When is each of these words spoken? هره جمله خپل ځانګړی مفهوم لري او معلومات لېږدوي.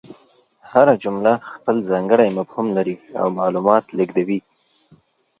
هره 0.71 0.93
جمله 1.03 1.31
خپل 1.51 1.75
ځانګړی 1.89 2.29
مفهوم 2.37 2.67
لري 2.77 2.95
او 3.19 3.27
معلومات 3.39 3.85
لېږدوي. 3.97 4.39